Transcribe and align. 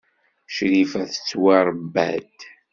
Crifa 0.55 1.01
tettwaṛebba-d. 1.11 2.37